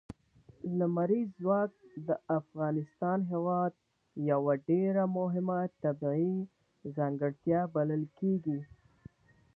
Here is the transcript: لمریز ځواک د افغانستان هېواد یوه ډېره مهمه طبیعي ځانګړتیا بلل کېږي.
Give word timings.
لمریز 0.77 1.27
ځواک 1.41 1.71
د 2.07 2.09
افغانستان 2.39 3.19
هېواد 3.31 3.73
یوه 4.31 4.53
ډېره 4.69 5.03
مهمه 5.17 5.59
طبیعي 5.83 6.35
ځانګړتیا 6.95 7.59
بلل 7.75 8.03
کېږي. 8.17 8.59